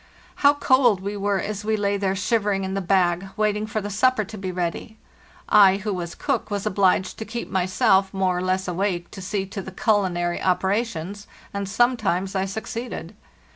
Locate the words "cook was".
6.15-6.65